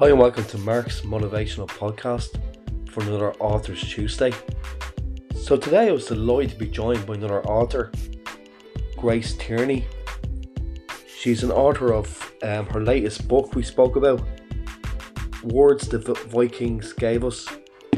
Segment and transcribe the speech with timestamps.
[0.00, 2.40] Hi, and welcome to Mark's Motivational Podcast
[2.90, 4.32] for another Authors Tuesday.
[5.36, 7.92] So, today I was delighted to be joined by another author,
[8.96, 9.84] Grace Tierney.
[11.06, 14.26] She's an author of um, her latest book we spoke about,
[15.42, 17.46] Words the Vikings Gave Us.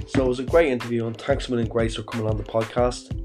[0.09, 2.43] So, it was a great interview, and thanks a and Grace, for coming on the
[2.43, 3.17] podcast.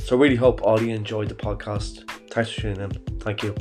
[0.00, 2.06] So, I really hope all you enjoyed the podcast.
[2.28, 2.90] Thanks for tuning in.
[3.20, 3.54] Thank you.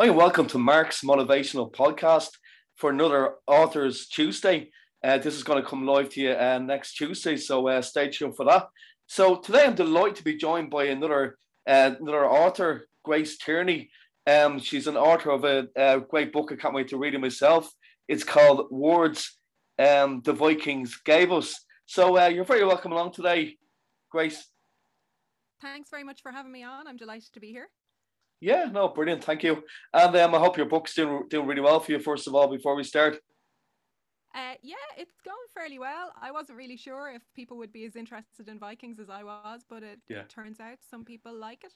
[0.00, 2.30] Hi, and welcome to Mark's Motivational Podcast
[2.76, 4.70] for another Authors Tuesday.
[5.04, 8.08] Uh, this is going to come live to you uh, next Tuesday, so uh, stay
[8.08, 8.68] tuned for that.
[9.06, 11.36] So today I'm delighted to be joined by another
[11.68, 13.90] uh, another author, Grace Tierney.
[14.26, 16.50] Um, she's an author of a, a, great book.
[16.50, 17.70] I can't wait to read it myself.
[18.08, 19.36] It's called Words
[19.78, 21.62] um, the Vikings Gave Us.
[21.84, 23.58] So uh, you're very welcome along today,
[24.10, 24.48] Grace.
[25.60, 26.86] Thanks very much for having me on.
[26.86, 27.68] I'm delighted to be here.
[28.40, 29.24] Yeah, no, brilliant.
[29.24, 29.62] Thank you.
[29.92, 31.98] And um, I hope your book's doing doing really well for you.
[31.98, 33.18] First of all, before we start.
[34.34, 36.12] Uh, yeah, it's going fairly well.
[36.20, 39.62] I wasn't really sure if people would be as interested in Vikings as I was,
[39.68, 40.20] but it, yeah.
[40.20, 41.72] it turns out some people like it.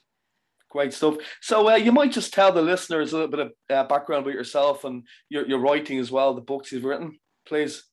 [0.69, 1.17] Great stuff.
[1.41, 4.35] So uh, you might just tell the listeners a little bit of uh, background about
[4.35, 7.83] yourself and your, your writing as well, the books you've written, please.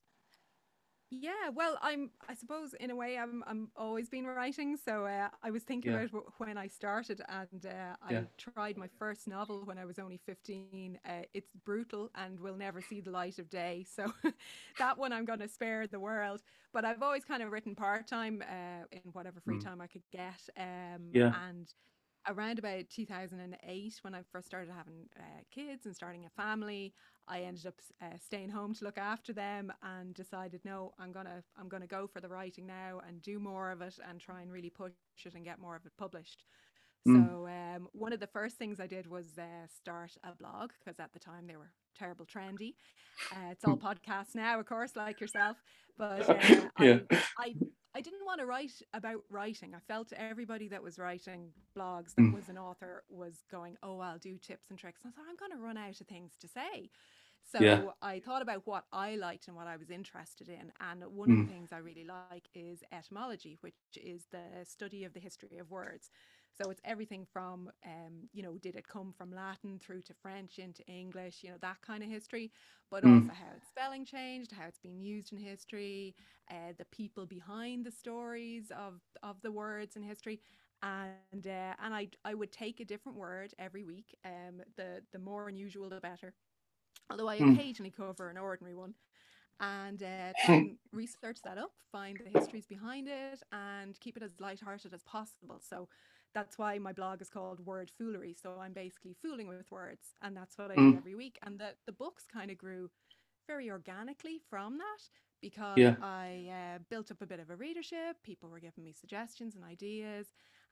[1.14, 2.10] Yeah, well, I'm.
[2.26, 3.44] I suppose in a way, I'm.
[3.46, 4.78] I'm always been writing.
[4.82, 6.00] So uh, I was thinking yeah.
[6.00, 8.22] about when I started, and uh, I yeah.
[8.38, 10.98] tried my first novel when I was only fifteen.
[11.06, 13.86] Uh, it's brutal and will never see the light of day.
[13.94, 14.10] So
[14.78, 16.40] that one I'm going to spare the world.
[16.72, 19.64] But I've always kind of written part time uh, in whatever free mm.
[19.64, 20.40] time I could get.
[20.56, 21.34] Um, yeah.
[21.46, 21.68] And
[22.28, 26.94] around about 2008 when i first started having uh, kids and starting a family
[27.28, 31.42] i ended up uh, staying home to look after them and decided no i'm gonna
[31.58, 34.52] i'm gonna go for the writing now and do more of it and try and
[34.52, 34.92] really push
[35.24, 36.44] it and get more of it published
[37.06, 37.26] mm.
[37.28, 41.00] so um, one of the first things i did was uh, start a blog because
[41.00, 42.74] at the time they were terrible trendy
[43.32, 45.56] uh, it's all podcasts now of course like yourself
[45.98, 46.98] but uh, yeah.
[47.10, 47.54] I, I
[47.94, 49.74] I didn't want to write about writing.
[49.74, 52.34] I felt everybody that was writing blogs that mm.
[52.34, 55.36] was an author was going, "Oh, I'll do tips and tricks." And I thought I'm
[55.36, 56.90] going to run out of things to say.
[57.50, 57.82] So yeah.
[58.00, 60.72] I thought about what I liked and what I was interested in.
[60.80, 61.32] And one mm.
[61.32, 61.54] of the mm.
[61.54, 66.10] things I really like is etymology, which is the study of the history of words.
[66.60, 70.58] So it's everything from, um, you know, did it come from Latin through to French
[70.58, 72.50] into English, you know, that kind of history,
[72.90, 73.14] but mm.
[73.14, 76.14] also how its spelling changed, how it's been used in history,
[76.50, 80.40] uh, the people behind the stories of of the words in history.
[80.82, 84.14] And uh, and I I would take a different word every week.
[84.24, 86.34] Um, the the more unusual the better.
[87.10, 87.54] Although I mm.
[87.54, 88.94] occasionally cover an ordinary one,
[89.60, 90.32] and uh,
[90.92, 95.60] research that up, find the histories behind it, and keep it as light-hearted as possible.
[95.60, 95.88] So
[96.34, 98.34] that's why my blog is called Word Foolery.
[98.40, 100.92] So I'm basically fooling with words, and that's what I mm.
[100.92, 101.38] do every week.
[101.42, 102.90] And the the books kind of grew
[103.46, 105.02] very organically from that
[105.40, 105.96] because yeah.
[106.00, 108.16] I uh, built up a bit of a readership.
[108.22, 110.28] People were giving me suggestions and ideas.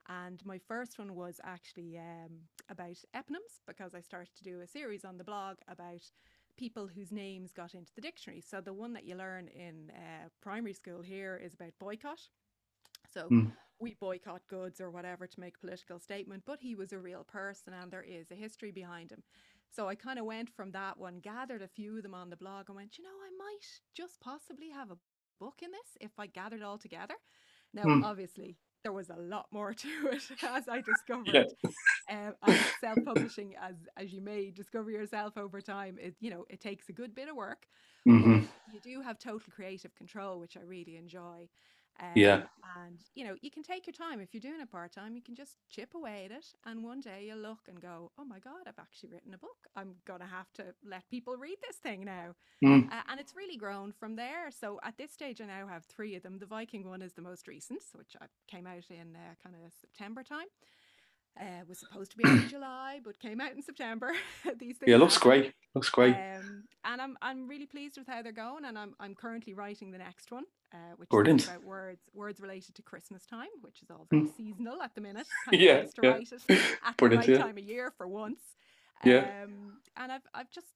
[0.08, 2.30] And my first one was actually um,
[2.68, 6.02] about eponyms because I started to do a series on the blog about
[6.56, 8.40] people whose names got into the dictionary.
[8.40, 12.20] So the one that you learn in uh, primary school here is about boycott.
[13.12, 16.92] So mm we boycott goods or whatever to make a political statement, but he was
[16.92, 19.22] a real person and there is a history behind him.
[19.70, 22.36] So I kind of went from that one, gathered a few of them on the
[22.36, 23.64] blog, and went, you know, I might
[23.94, 24.98] just possibly have a
[25.38, 27.14] book in this if I gathered all together.
[27.72, 28.04] Now, hmm.
[28.04, 31.48] obviously, there was a lot more to it as I discovered.
[32.08, 32.30] Yeah.
[32.42, 36.88] Um, self-publishing, as as you may discover yourself over time, it you know it takes
[36.88, 37.66] a good bit of work.
[38.08, 38.46] Mm-hmm.
[38.72, 41.48] You do have total creative control, which I really enjoy.
[42.00, 42.42] Um, yeah.
[42.76, 44.20] And, you know, you can take your time.
[44.20, 46.46] If you're doing it part time, you can just chip away at it.
[46.64, 49.56] And one day you'll look and go, oh my God, I've actually written a book.
[49.76, 52.34] I'm going to have to let people read this thing now.
[52.64, 52.90] Mm.
[52.90, 54.50] Uh, and it's really grown from there.
[54.50, 56.38] So at this stage, I now have three of them.
[56.38, 59.72] The Viking one is the most recent, which I came out in uh, kind of
[59.80, 60.46] September time.
[61.40, 64.12] Uh, was supposed to be in July, but came out in September.
[64.58, 64.88] These things.
[64.88, 65.28] Yeah, looks happen.
[65.28, 65.54] great.
[65.74, 66.14] Looks great.
[66.14, 69.92] Um, and I'm I'm really pleased with how they're going, and I'm I'm currently writing
[69.92, 71.42] the next one, uh, which Brilliant.
[71.42, 74.36] is about words words related to Christmas time, which is all very mm.
[74.36, 75.26] seasonal at the minute.
[75.50, 76.56] Kind yeah, to yeah.
[76.84, 77.44] at Brilliant, the right yeah.
[77.44, 78.40] time of year for once.
[79.04, 79.42] Yeah.
[79.44, 80.68] Um, and I've I've just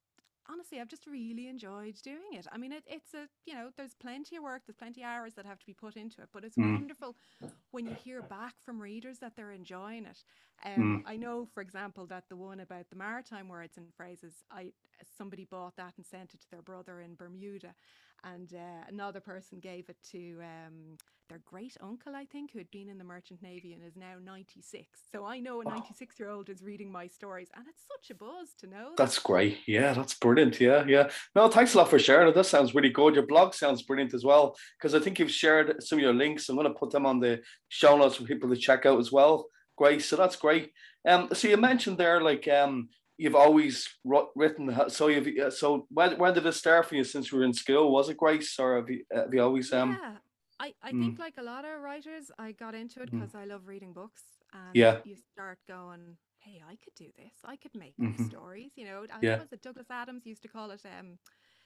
[0.49, 2.47] honestly, I've just really enjoyed doing it.
[2.51, 5.33] I mean, it, it's a, you know, there's plenty of work, there's plenty of hours
[5.35, 6.73] that have to be put into it, but it's mm.
[6.73, 7.15] wonderful
[7.71, 10.23] when you hear back from readers that they're enjoying it.
[10.65, 11.11] Um, mm.
[11.11, 14.71] I know, for example, that the one about the maritime words and phrases, I
[15.17, 17.75] somebody bought that and sent it to their brother in Bermuda,
[18.33, 20.97] and uh, another person gave it to um,
[21.29, 24.15] their great uncle, I think, who had been in the Merchant Navy and is now
[24.23, 24.87] 96.
[25.11, 28.19] So I know a 96 year old is reading my stories, and it's such a
[28.19, 28.91] buzz to know.
[28.97, 29.59] That's great.
[29.67, 30.59] Yeah, that's brilliant.
[30.59, 31.09] Yeah, yeah.
[31.35, 32.35] No, thanks a lot for sharing it.
[32.35, 33.15] That sounds really good.
[33.15, 36.49] Your blog sounds brilliant as well, because I think you've shared some of your links.
[36.49, 39.11] I'm going to put them on the show notes for people to check out as
[39.11, 39.47] well.
[39.77, 40.01] Great.
[40.01, 40.71] So that's great.
[41.07, 43.87] Um, so you mentioned there, like, um, you've always
[44.35, 44.89] written.
[44.89, 47.03] So you've so when when did it start for you?
[47.03, 49.97] Since you were in school, was it Grace, or have you have you always um?
[50.01, 50.17] Yeah,
[50.59, 51.01] I, I mm.
[51.01, 53.39] think like a lot of writers, I got into it because mm.
[53.39, 54.23] I love reading books.
[54.53, 54.99] And yeah.
[55.03, 57.33] you start going, hey, I could do this.
[57.43, 58.25] I could make mm-hmm.
[58.27, 58.71] stories.
[58.75, 59.39] You know, I yeah.
[59.39, 60.81] was it Douglas Adams used to call it.
[60.85, 61.17] Um,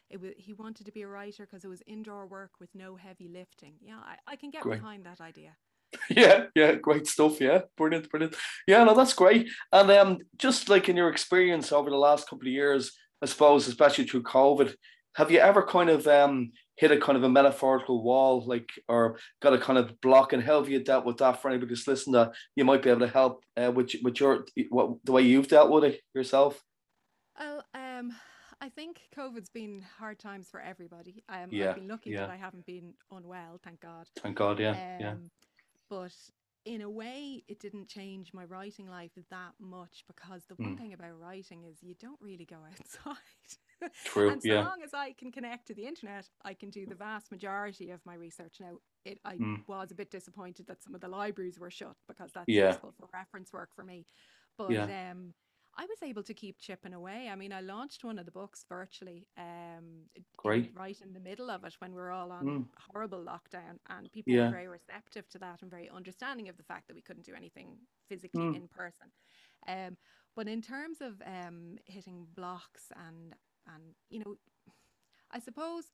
[0.10, 2.96] it was he wanted to be a writer because it was indoor work with no
[2.96, 3.74] heavy lifting.
[3.82, 4.80] Yeah, I, I can get great.
[4.80, 5.52] behind that idea.
[6.10, 7.42] Yeah, yeah, great stuff.
[7.42, 8.36] Yeah, brilliant, brilliant.
[8.68, 9.50] Yeah, no, that's great.
[9.72, 12.92] And um, just like in your experience over the last couple of years,
[13.22, 14.74] I suppose, especially through COVID,
[15.16, 19.20] have you ever kind of um hit a kind of a metaphorical wall, like, or
[19.42, 21.86] got a kind of block, and how have you dealt with that for anybody who's
[21.86, 25.22] listening that you might be able to help uh, with, with your, what, the way
[25.22, 26.64] you've dealt with it yourself?
[27.38, 28.14] Well, um,
[28.62, 31.22] I think COVID's been hard times for everybody.
[31.28, 32.22] Um, yeah, I've been lucky yeah.
[32.22, 34.08] that I haven't been unwell, thank God.
[34.20, 35.14] Thank God, yeah, um, yeah.
[35.90, 36.14] But
[36.66, 40.80] in a way, it didn't change my writing life that much because the one mm.
[40.80, 43.16] thing about writing is you don't really go outside.
[44.06, 44.30] True.
[44.30, 44.66] and so yeah.
[44.66, 48.06] long as I can connect to the internet, I can do the vast majority of
[48.06, 48.58] my research.
[48.60, 48.74] Now,
[49.06, 49.64] it I mm.
[49.68, 52.68] was a bit disappointed that some of the libraries were shut because that's yeah.
[52.68, 54.06] useful for reference work for me.
[54.58, 55.12] But yeah.
[55.12, 55.34] um,
[55.80, 57.30] I was able to keep chipping away.
[57.32, 59.86] I mean, I launched one of the books virtually, um,
[60.36, 60.72] Great.
[60.76, 62.66] right in the middle of it when we are all on mm.
[62.92, 64.46] horrible lockdown, and people yeah.
[64.46, 67.34] were very receptive to that and very understanding of the fact that we couldn't do
[67.34, 67.78] anything
[68.10, 68.56] physically mm.
[68.58, 69.08] in person.
[69.70, 69.96] Um,
[70.36, 73.34] but in terms of um, hitting blocks and
[73.76, 74.36] and you know
[75.32, 75.86] i suppose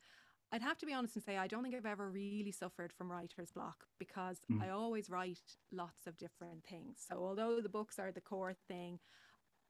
[0.52, 3.12] i'd have to be honest and say i don't think i've ever really suffered from
[3.12, 4.62] writer's block because mm.
[4.62, 5.40] i always write
[5.72, 9.00] lots of different things so although the books are the core thing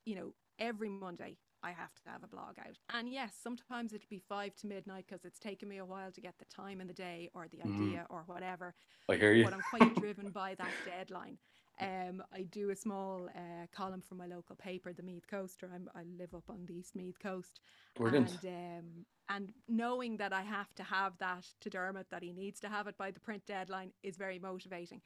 [0.06, 2.78] you know every monday I have to have a blog out.
[2.94, 6.22] And yes, sometimes it'll be five to midnight because it's taken me a while to
[6.22, 7.88] get the time in the day or the mm.
[7.88, 8.76] idea or whatever.
[9.10, 9.44] I hear you.
[9.44, 11.40] But I'm quite driven by that deadline.
[11.82, 15.70] Um, I do a small uh, column for my local paper, the Meath Coaster.
[15.74, 17.60] I'm, I live up on the East Meath coast.
[17.96, 18.38] Brilliant.
[18.44, 22.60] And, um, and knowing that I have to have that to Dermot, that he needs
[22.62, 25.02] to have it by the print deadline, is very motivating.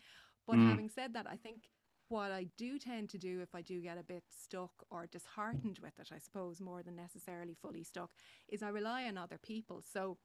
[0.45, 0.69] But mm.
[0.69, 1.69] having said that, I think
[2.09, 5.79] what I do tend to do if I do get a bit stuck or disheartened
[5.81, 8.11] with it, I suppose, more than necessarily fully stuck,
[8.47, 9.83] is I rely on other people.
[9.91, 10.17] So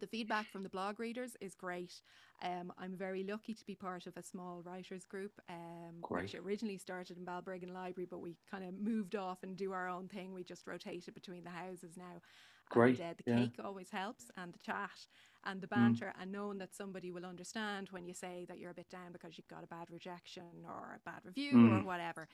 [0.00, 2.02] the feedback from the blog readers is great.
[2.42, 6.78] Um, I'm very lucky to be part of a small writers group, um, which originally
[6.78, 10.32] started in Balbriggan Library, but we kind of moved off and do our own thing.
[10.32, 12.22] We just rotated between the houses now.
[12.70, 13.00] Great.
[13.00, 13.38] And, uh, the yeah.
[13.38, 15.06] cake always helps, and the chat
[15.44, 15.70] and the mm.
[15.70, 16.22] banter, mm.
[16.22, 19.36] and knowing that somebody will understand when you say that you're a bit down because
[19.36, 21.80] you've got a bad rejection or a bad review mm.
[21.80, 22.28] or whatever.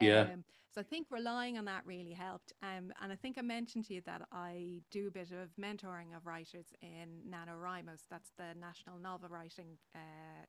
[0.00, 0.28] Yeah.
[0.32, 2.52] Um, so I think relying on that really helped.
[2.62, 6.16] Um, and I think I mentioned to you that I do a bit of mentoring
[6.16, 7.98] of writers in NaNoWriMo.
[8.10, 9.98] That's the National Novel Writing uh,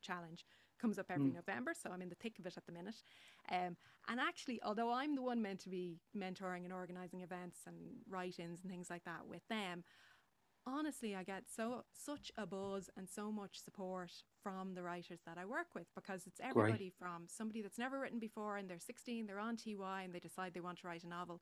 [0.02, 0.46] Challenge.
[0.80, 1.36] Comes up every mm.
[1.36, 3.04] November, so I'm in the thick of it at the minute.
[3.52, 3.76] Um,
[4.08, 7.76] and actually, although I'm the one meant to be mentoring and organising events and
[8.10, 9.84] write-ins and things like that with them,
[10.68, 14.12] honestly I get so such a buzz and so much support
[14.44, 17.00] from the writers that I work with because it's everybody Great.
[17.00, 20.54] from somebody that's never written before and they're 16 they're on TY and they decide
[20.54, 21.42] they want to write a novel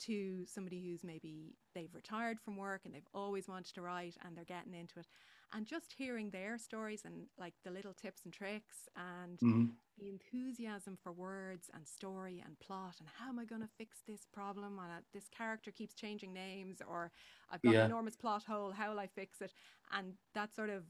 [0.00, 4.36] to somebody who's maybe they've retired from work and they've always wanted to write and
[4.36, 5.06] they're getting into it
[5.52, 9.64] and just hearing their stories and like the little tips and tricks and mm-hmm.
[9.98, 13.98] the enthusiasm for words and story and plot and how am I going to fix
[14.06, 17.10] this problem and uh, this character keeps changing names or
[17.50, 17.80] I've got yeah.
[17.80, 19.52] an enormous plot hole how will I fix it
[19.92, 20.84] and that sort of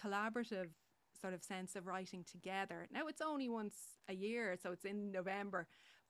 [0.00, 0.70] collaborative
[1.20, 3.76] sort of sense of writing together now it's only once
[4.08, 5.66] a year so it's in November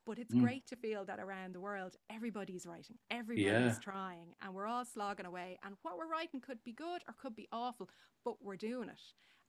[0.06, 0.42] but it's mm.
[0.42, 3.74] great to feel that around the world, everybody's writing, everybody's yeah.
[3.82, 5.58] trying, and we're all slogging away.
[5.64, 7.88] And what we're writing could be good or could be awful,
[8.24, 9.00] but we're doing it.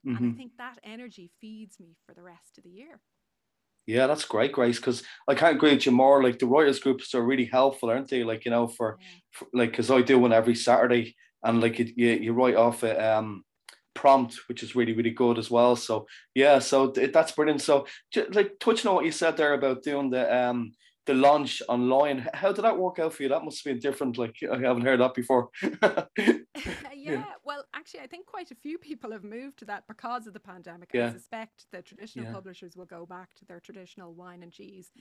[0.06, 0.10] Mm-hmm.
[0.10, 0.38] And I mm-hmm.
[0.38, 3.00] think that energy feeds me for the rest of the year.
[3.86, 4.78] Yeah, that's great, Grace.
[4.78, 6.24] Because I can't agree with you more.
[6.24, 8.24] Like the writers groups are really helpful, aren't they?
[8.24, 9.08] Like you know, for, yeah.
[9.32, 13.18] for like because I do one every Saturday, and like you you write off a
[13.18, 13.44] um
[13.94, 15.76] prompt, which is really really good as well.
[15.76, 17.62] So yeah, so th- that's brilliant.
[17.62, 20.74] So just, like touching on what you said there about doing the um
[21.06, 23.30] the launch online, how did that work out for you?
[23.30, 24.18] That must have been different.
[24.18, 25.50] Like I haven't heard that before.
[26.94, 30.34] yeah, well, actually, I think quite a few people have moved to that because of
[30.34, 30.92] the pandemic.
[30.94, 31.08] Yeah.
[31.08, 32.32] I suspect the traditional yeah.
[32.32, 34.92] publishers will go back to their traditional wine and cheese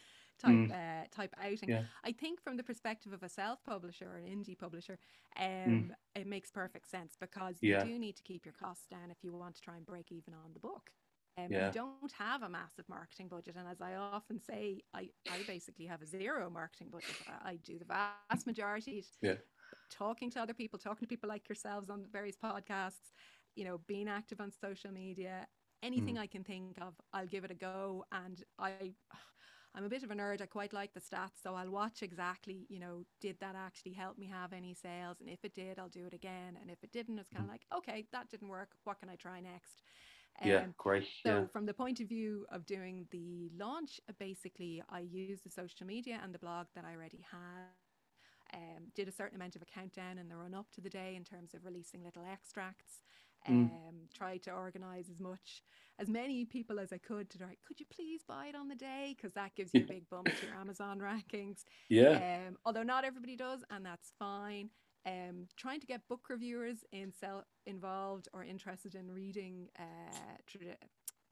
[0.40, 0.70] type mm.
[0.70, 1.68] uh, type outing.
[1.68, 1.82] Yeah.
[2.04, 4.98] I think from the perspective of a self publisher or an indie publisher,
[5.38, 5.90] um, mm.
[6.14, 7.84] it makes perfect sense because yeah.
[7.84, 10.10] you do need to keep your costs down if you want to try and break
[10.10, 10.90] even on the book.
[11.38, 11.68] Um, yeah.
[11.68, 15.86] You don't have a massive marketing budget, and as I often say, I, I basically
[15.86, 17.16] have a zero marketing budget.
[17.26, 19.04] I, I do the vast majority.
[19.22, 19.34] Yeah.
[19.90, 23.12] Talking to other people, talking to people like yourselves on various podcasts,
[23.54, 25.46] you know, being active on social media,
[25.82, 26.20] anything mm.
[26.20, 28.04] I can think of, I'll give it a go.
[28.12, 28.92] And I,
[29.74, 30.42] I'm a bit of a nerd.
[30.42, 34.18] I quite like the stats, so I'll watch exactly, you know, did that actually help
[34.18, 35.16] me have any sales?
[35.20, 36.58] And if it did, I'll do it again.
[36.60, 37.52] And if it didn't, it's kind of mm.
[37.52, 38.70] like, okay, that didn't work.
[38.84, 39.82] What can I try next?
[40.42, 41.06] Um, yeah, great.
[41.24, 41.46] So, yeah.
[41.52, 46.20] from the point of view of doing the launch, basically, I used the social media
[46.22, 47.68] and the blog that I already had.
[48.54, 51.14] Um, did a certain amount of a countdown in the run up to the day
[51.16, 53.00] in terms of releasing little extracts.
[53.48, 53.70] Mm.
[53.70, 53.70] Um.
[54.14, 55.62] Tried to organize as much,
[55.98, 58.74] as many people as I could to write, could you please buy it on the
[58.74, 59.14] day?
[59.16, 60.98] Because that gives you a big bump to your Amazon
[61.32, 61.64] rankings.
[61.88, 62.44] Yeah.
[62.46, 64.68] Um, although not everybody does, and that's fine
[65.06, 70.16] um, trying to get book reviewers in self involved or interested in reading uh,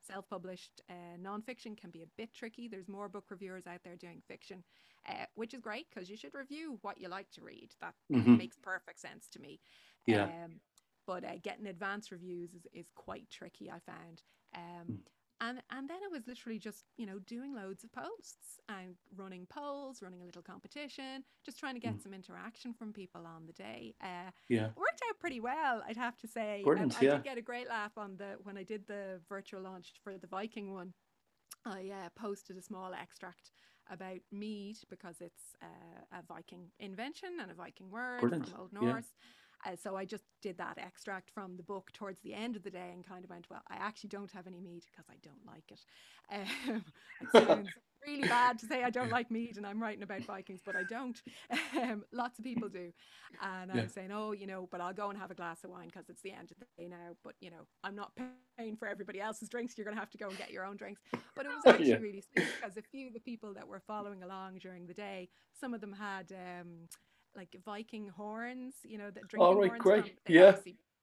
[0.06, 2.68] self-published uh, nonfiction can be a bit tricky.
[2.68, 4.64] There's more book reviewers out there doing fiction,
[5.08, 7.70] uh, which is great because you should review what you like to read.
[7.80, 8.36] That mm-hmm.
[8.36, 9.60] makes perfect sense to me.
[10.06, 10.24] Yeah.
[10.24, 10.60] Um,
[11.10, 13.68] but uh, getting advanced reviews is, is quite tricky.
[13.68, 14.22] I found.
[14.54, 14.98] Um, mm
[15.40, 19.46] and and then it was literally just you know doing loads of posts and running
[19.48, 22.02] polls running a little competition just trying to get mm.
[22.02, 26.16] some interaction from people on the day uh, yeah worked out pretty well i'd have
[26.18, 27.14] to say Brilliant, um, i yeah.
[27.14, 30.26] did get a great laugh on the when i did the virtual launch for the
[30.26, 30.92] viking one
[31.64, 33.52] i uh, posted a small extract
[33.90, 38.48] about mead because it's uh, a viking invention and a viking word Brilliant.
[38.48, 39.26] from old norse yeah
[39.66, 42.70] uh, so I just did that extract from the book towards the end of the
[42.70, 45.46] day and kind of went, well, I actually don't have any meat because I don't
[45.46, 45.80] like it.
[46.32, 46.84] Um,
[47.20, 47.68] it sounds
[48.06, 50.84] really bad to say I don't like meat and I'm writing about Vikings, but I
[50.88, 51.20] don't.
[51.80, 52.92] Um, lots of people do.
[53.42, 53.82] And yeah.
[53.82, 56.08] I'm saying, oh, you know, but I'll go and have a glass of wine because
[56.08, 57.16] it's the end of the day now.
[57.24, 58.12] But, you know, I'm not
[58.58, 59.78] paying for everybody else's drinks.
[59.78, 61.00] You're going to have to go and get your own drinks.
[61.34, 61.96] But it was actually yeah.
[61.96, 65.28] really sweet because a few of the people that were following along during the day,
[65.58, 66.32] some of them had.
[66.32, 66.88] Um,
[67.36, 70.04] like Viking horns, you know, that drinking all right, horns great.
[70.04, 70.56] From, yeah.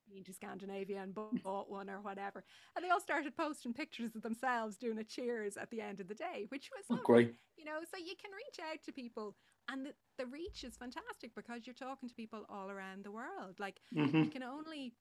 [0.10, 2.42] Been to Scandinavia and bought one or whatever,
[2.76, 6.08] and they all started posting pictures of themselves doing a cheers at the end of
[6.08, 7.36] the day, which was oh, great.
[7.58, 9.36] You know, so you can reach out to people,
[9.70, 13.60] and the, the reach is fantastic because you're talking to people all around the world.
[13.60, 14.18] Like mm-hmm.
[14.18, 14.94] you can only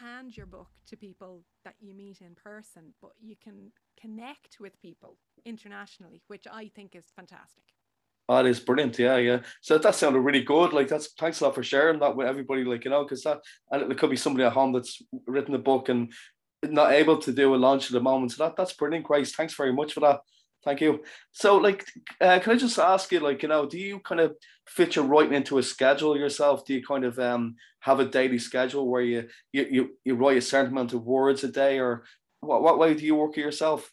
[0.00, 4.80] hand your book to people that you meet in person, but you can connect with
[4.80, 7.64] people internationally, which I think is fantastic.
[8.28, 8.98] Oh, it is brilliant.
[8.98, 9.40] Yeah, yeah.
[9.60, 10.72] So that sounded really good.
[10.72, 12.64] Like that's thanks a lot for sharing that with everybody.
[12.64, 13.40] Like you know, because that
[13.70, 16.12] and it could be somebody at home that's written a book and
[16.62, 18.32] not able to do a launch at the moment.
[18.32, 19.32] So that that's brilliant, Grace.
[19.32, 20.20] Thanks very much for that.
[20.66, 21.04] Thank you.
[21.30, 21.86] So, like,
[22.20, 24.34] uh, can I just ask you, like, you know, do you kind of
[24.66, 26.64] fit your writing into a schedule yourself?
[26.64, 30.38] Do you kind of um, have a daily schedule where you, you you you write
[30.38, 32.02] a certain amount of words a day, or
[32.40, 33.92] what what way do you work it yourself?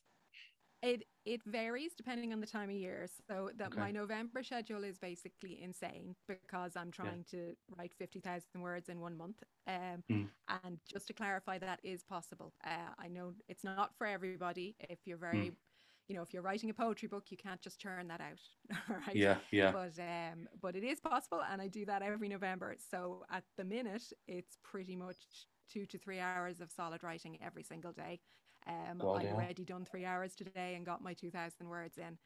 [0.81, 3.07] It it varies depending on the time of year.
[3.27, 3.79] So that okay.
[3.79, 7.39] my November schedule is basically insane because I'm trying yeah.
[7.39, 9.43] to write 50,000 words in one month.
[9.67, 10.27] Um, mm.
[10.63, 12.53] And just to clarify, that is possible.
[12.65, 14.75] Uh, I know it's not for everybody.
[14.89, 15.55] If you're very, mm.
[16.07, 18.77] you know, if you're writing a poetry book, you can't just churn that out.
[19.07, 19.15] right?
[19.15, 19.71] Yeah, yeah.
[19.71, 22.75] But um, but it is possible, and I do that every November.
[22.91, 25.17] So at the minute, it's pretty much
[25.71, 28.19] two to three hours of solid writing every single day.
[28.67, 29.33] Um, I've yeah.
[29.33, 32.17] already done three hours today and got my 2,000 words in.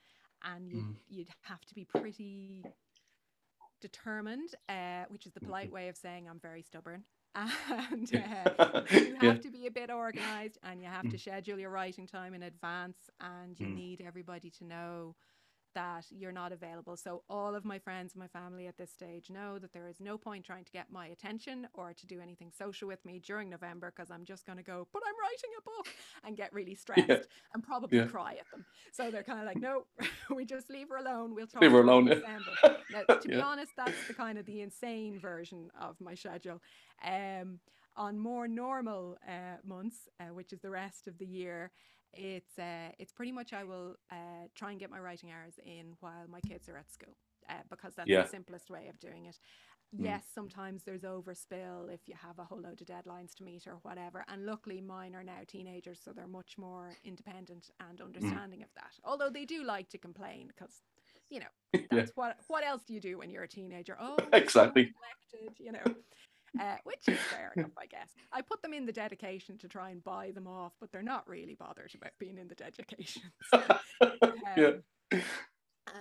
[0.43, 0.95] And you'd, mm.
[1.09, 2.63] you'd have to be pretty
[3.81, 5.75] determined, uh, which is the polite mm-hmm.
[5.75, 7.03] way of saying I'm very stubborn.
[7.91, 9.33] And uh, you have yeah.
[9.33, 11.11] to be a bit organized and you have mm.
[11.11, 13.75] to schedule your writing time in advance and you mm.
[13.75, 15.15] need everybody to know
[15.77, 16.97] that you're not available.
[16.97, 19.99] So all of my friends and my family at this stage know that there is
[19.99, 23.47] no point trying to get my attention or to do anything social with me during
[23.47, 25.87] November because I'm just going to go, but I'm writing a book
[26.23, 27.17] and get really stressed yeah.
[27.53, 28.05] and probably yeah.
[28.05, 28.65] cry at them.
[28.91, 29.85] So they're kind of like, no,
[30.35, 31.35] we just leave her alone.
[31.35, 32.05] We'll talk leave her alone.
[32.05, 36.59] now, to be honest, that's the kind of the insane version of my schedule.
[37.05, 37.59] Um,
[37.95, 41.71] on more normal uh, months, uh, which is the rest of the year,
[42.13, 45.93] it's uh, it's pretty much I will uh, try and get my writing hours in
[45.99, 47.15] while my kids are at school
[47.49, 48.23] uh, because that's yeah.
[48.23, 49.39] the simplest way of doing it.
[49.95, 50.03] Mm.
[50.03, 53.77] Yes, sometimes there's overspill if you have a whole load of deadlines to meet or
[53.83, 54.25] whatever.
[54.27, 58.05] And luckily, mine are now teenagers, so they're much more independent and mm.
[58.05, 58.63] understanding mm.
[58.63, 58.91] of that.
[59.05, 60.81] Although they do like to complain because,
[61.29, 61.45] you know,
[61.91, 62.05] that's yeah.
[62.15, 63.97] what what else do you do when you're a teenager?
[63.99, 64.91] Oh, exactly.
[65.31, 65.83] So you know
[66.59, 68.09] uh, which is fair enough, I guess.
[68.31, 71.27] I put them in the dedication to try and buy them off, but they're not
[71.27, 73.23] really bothered about being in the dedication.
[73.53, 73.63] um,
[74.55, 74.71] yeah.
[75.11, 75.21] and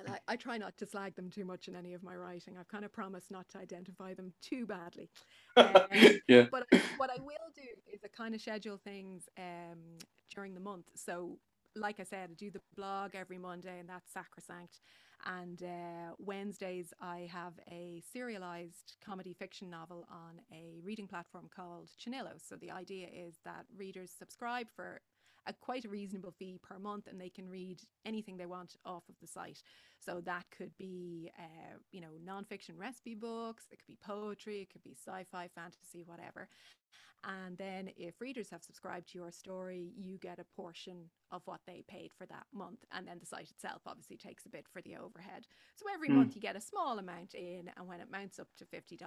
[0.08, 2.56] I, I, try not to slag them too much in any of my writing.
[2.58, 5.10] I've kind of promised not to identify them too badly.
[5.56, 5.74] Um,
[6.28, 6.46] yeah.
[6.50, 7.62] But what I will do
[7.92, 9.98] is I kind of schedule things um,
[10.34, 10.86] during the month.
[10.94, 11.38] So,
[11.76, 14.80] like I said, I do the blog every Monday, and that's sacrosanct.
[15.24, 21.90] And uh, Wednesdays, I have a serialized comedy fiction novel on a reading platform called
[21.98, 22.34] Channillo.
[22.38, 25.00] So the idea is that readers subscribe for
[25.46, 29.04] a quite a reasonable fee per month and they can read anything they want off
[29.08, 29.62] of the site.
[30.04, 34.70] So that could be, uh, you know, nonfiction recipe books, it could be poetry, it
[34.70, 36.48] could be sci fi, fantasy, whatever.
[37.24, 41.60] And then if readers have subscribed to your story, you get a portion of what
[41.66, 42.84] they paid for that month.
[42.92, 45.46] And then the site itself obviously takes a bit for the overhead.
[45.74, 46.14] So every mm.
[46.14, 49.00] month you get a small amount in, and when it mounts up to $50,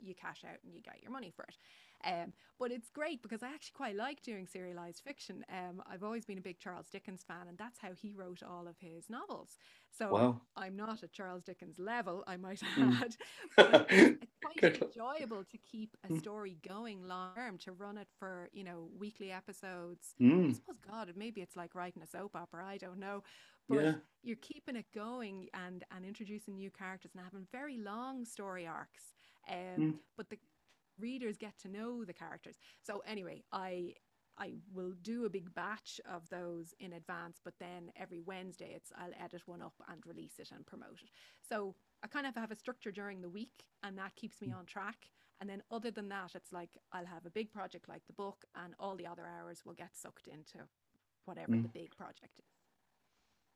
[0.00, 1.56] you cash out and you get your money for it.
[2.04, 5.44] Um, but it's great because I actually quite like doing serialized fiction.
[5.48, 8.66] Um, I've always been a big Charles Dickens fan, and that's how he wrote all
[8.68, 9.56] of his novels.
[9.96, 10.40] So wow.
[10.56, 13.02] I'm not at Charles Dickens level, I might mm.
[13.02, 13.16] add,
[13.56, 16.18] but it's quite enjoyable to keep a hmm.
[16.18, 20.14] story going long term, to run it for you know weekly episodes.
[20.20, 20.50] Mm.
[20.50, 22.64] I suppose God, maybe it's like writing a soap opera.
[22.66, 23.22] I don't know,
[23.68, 23.92] but yeah.
[24.22, 29.14] you're keeping it going and and introducing new characters and having very long story arcs.
[29.50, 29.94] Um, mm.
[30.16, 30.38] But the
[30.98, 32.56] readers get to know the characters.
[32.82, 33.94] So anyway, I
[34.42, 38.90] I will do a big batch of those in advance, but then every Wednesday it's
[38.98, 41.10] I'll edit one up and release it and promote it.
[41.48, 44.58] So I kind of have a structure during the week and that keeps me mm.
[44.58, 44.96] on track.
[45.40, 48.44] And then other than that, it's like I'll have a big project like the book
[48.56, 50.66] and all the other hours will get sucked into
[51.24, 51.62] whatever mm.
[51.62, 52.51] the big project is.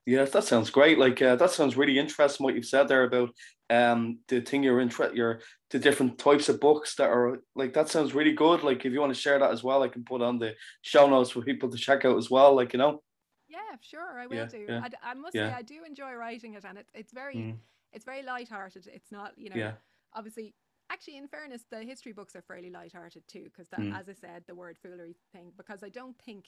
[0.06, 0.98] Yes, that sounds great.
[0.98, 2.44] Like uh, that sounds really interesting.
[2.44, 3.30] What you've said there about
[3.68, 7.88] um the thing you're interested, your the different types of books that are like that
[7.88, 8.62] sounds really good.
[8.62, 11.08] Like if you want to share that as well, I can put on the show
[11.08, 12.54] notes for people to check out as well.
[12.54, 13.02] Like you know.
[13.48, 14.66] Yeah, sure, I will yeah, do.
[14.68, 15.50] Yeah, I, I must yeah.
[15.50, 17.56] say I do enjoy writing it, and it's it's very mm.
[17.92, 18.88] it's very light-hearted.
[18.92, 19.72] It's not you know
[20.14, 20.54] obviously
[20.88, 23.98] actually in fairness the history books are fairly light-hearted too because that mm.
[23.98, 26.46] as I said the word foolery thing because I don't think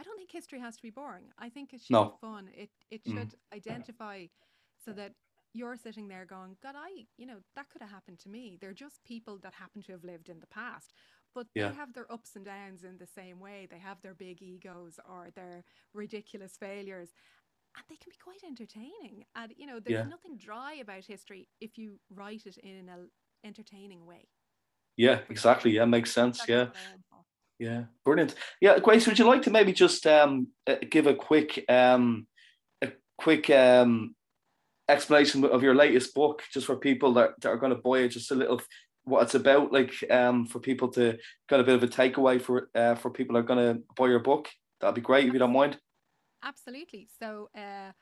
[0.00, 1.24] I don't think history has to be boring.
[1.38, 2.04] I think it should no.
[2.04, 2.48] be fun.
[2.54, 3.12] It it mm.
[3.12, 3.56] should mm.
[3.56, 4.26] identify
[4.82, 5.12] so that
[5.52, 8.56] you're sitting there going, God, I, you know, that could have happened to me.
[8.60, 10.94] They're just people that happen to have lived in the past.
[11.34, 11.68] But yeah.
[11.68, 13.66] they have their ups and downs in the same way.
[13.70, 17.10] They have their big egos or their ridiculous failures.
[17.76, 19.24] And they can be quite entertaining.
[19.34, 20.08] And, you know, there's yeah.
[20.08, 23.10] nothing dry about history if you write it in an
[23.44, 24.28] entertaining way.
[24.96, 25.72] Yeah, exactly.
[25.72, 26.42] Yeah, makes sense.
[26.48, 26.66] yeah.
[27.60, 28.34] Yeah, brilliant.
[28.62, 32.26] Yeah, Grace, would you like to maybe just um, uh, give a quick um,
[32.80, 34.14] a quick um,
[34.88, 38.08] explanation of your latest book, just for people that, that are going to buy it,
[38.08, 38.62] just a little
[39.04, 41.18] what it's about, like um, for people to
[41.50, 44.06] get a bit of a takeaway for uh, for people that are going to buy
[44.06, 44.48] your book.
[44.80, 45.78] That'd be great if you don't mind.
[46.42, 47.08] Absolutely.
[47.20, 47.50] So.
[47.54, 47.92] Uh...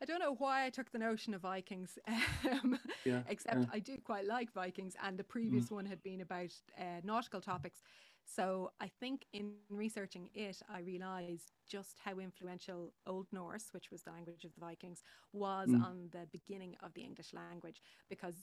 [0.00, 1.98] I don't know why I took the notion of Vikings,
[2.52, 3.66] um, yeah, except yeah.
[3.72, 5.72] I do quite like Vikings, and the previous mm.
[5.72, 7.80] one had been about uh, nautical topics.
[8.28, 14.02] So I think in researching it, I realized just how influential Old Norse, which was
[14.02, 15.82] the language of the Vikings, was mm.
[15.82, 18.34] on the beginning of the English language because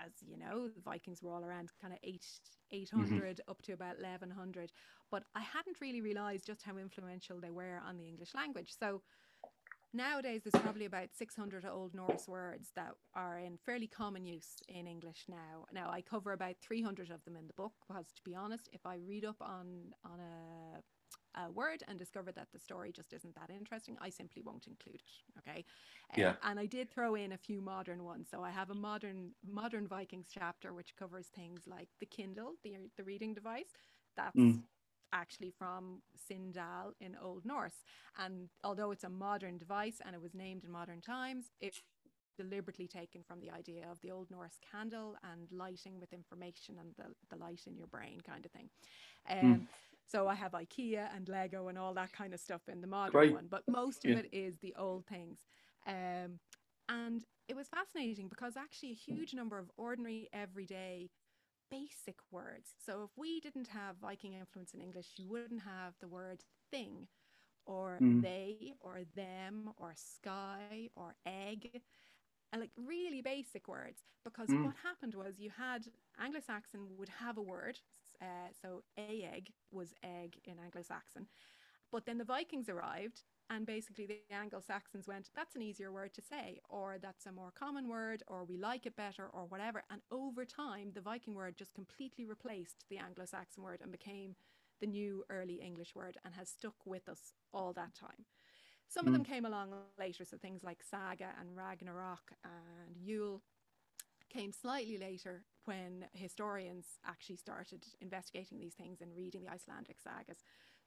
[0.00, 2.24] as you know, the Vikings were all around kind of 8
[2.72, 3.50] 800 mm-hmm.
[3.50, 4.72] up to about 1100,
[5.10, 8.74] but I hadn't really realized just how influential they were on the English language.
[8.76, 9.02] So
[9.96, 14.88] Nowadays, there's probably about 600 Old Norse words that are in fairly common use in
[14.88, 15.66] English now.
[15.72, 18.84] Now, I cover about 300 of them in the book because, to be honest, if
[18.84, 23.36] I read up on on a, a word and discover that the story just isn't
[23.36, 25.48] that interesting, I simply won't include it.
[25.48, 25.64] Okay.
[26.12, 26.32] Um, yeah.
[26.42, 28.26] and I did throw in a few modern ones.
[28.28, 32.74] So I have a modern modern Vikings chapter which covers things like the Kindle, the
[32.96, 33.70] the reading device.
[34.16, 34.60] That's mm
[35.14, 37.84] actually from Sindal in Old Norse.
[38.18, 41.76] And although it's a modern device and it was named in modern times, it
[42.36, 46.90] deliberately taken from the idea of the Old Norse candle and lighting with information and
[46.98, 48.68] the, the light in your brain kind of thing.
[49.26, 49.38] Hmm.
[49.38, 49.66] Um, mm.
[50.06, 53.12] So I have IKEA and Lego and all that kind of stuff in the modern
[53.12, 53.32] Great.
[53.32, 54.18] one, but most of yeah.
[54.18, 55.38] it is the old things.
[55.86, 56.38] Um,
[56.90, 61.08] and it was fascinating because actually a huge number of ordinary everyday
[61.70, 62.70] basic words.
[62.84, 67.08] So if we didn't have Viking influence in English, you wouldn't have the word thing
[67.66, 68.22] or mm.
[68.22, 71.80] they or them or sky or egg
[72.56, 74.64] like really basic words because mm.
[74.64, 75.86] what happened was you had
[76.20, 77.78] anglo-saxon would have a word
[78.22, 81.26] uh, so a egg was egg in anglo-saxon
[81.90, 86.14] but then the vikings arrived and basically, the Anglo Saxons went, that's an easier word
[86.14, 89.82] to say, or that's a more common word, or we like it better, or whatever.
[89.90, 94.34] And over time, the Viking word just completely replaced the Anglo Saxon word and became
[94.80, 98.24] the new early English word and has stuck with us all that time.
[98.88, 99.08] Some mm.
[99.08, 103.42] of them came along later, so things like Saga and Ragnarok and Yule
[104.30, 110.42] came slightly later when historians actually started investigating these things and reading the Icelandic sagas.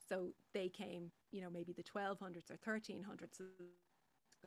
[0.08, 3.42] So they came, you know, maybe the 1200s or 1300s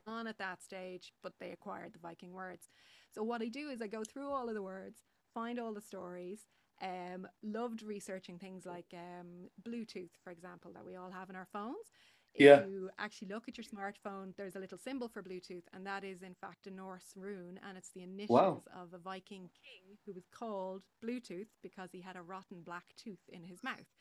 [0.07, 2.69] on at that stage, but they acquired the Viking words.
[3.13, 5.01] So what I do is I go through all of the words,
[5.33, 6.39] find all the stories.
[6.81, 11.47] Um, loved researching things like um, Bluetooth, for example, that we all have in our
[11.53, 11.91] phones.
[12.33, 12.65] If yeah.
[12.65, 16.23] you actually look at your smartphone, there's a little symbol for Bluetooth, and that is
[16.23, 18.63] in fact a Norse rune, and it's the initials wow.
[18.75, 23.19] of a Viking king who was called Bluetooth because he had a rotten black tooth
[23.27, 23.91] in his mouth.